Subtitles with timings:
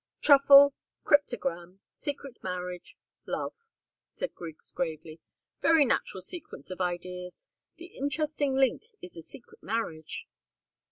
[0.19, 0.73] "Truffle
[1.03, 3.53] cryptogam secret marriage love,"
[4.11, 5.21] said Griggs, gravely.
[5.61, 7.47] "Very natural sequence of ideas.
[7.77, 10.27] The interesting link is the secret marriage."